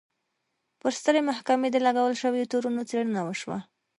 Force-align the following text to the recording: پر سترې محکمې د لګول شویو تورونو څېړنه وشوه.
پر 0.79 0.91
سترې 0.99 1.21
محکمې 1.29 1.67
د 1.71 1.77
لګول 1.85 2.13
شویو 2.21 2.49
تورونو 2.51 2.81
څېړنه 2.89 3.21
وشوه. 3.23 3.57